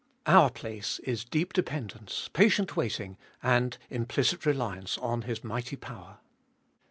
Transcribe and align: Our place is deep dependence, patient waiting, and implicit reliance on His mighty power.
Our 0.25 0.49
place 0.49 0.97
is 1.03 1.23
deep 1.23 1.53
dependence, 1.53 2.27
patient 2.33 2.75
waiting, 2.75 3.19
and 3.43 3.77
implicit 3.91 4.47
reliance 4.47 4.97
on 4.97 5.21
His 5.21 5.43
mighty 5.43 5.75
power. 5.75 6.17